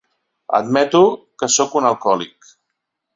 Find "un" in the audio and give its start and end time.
1.83-1.91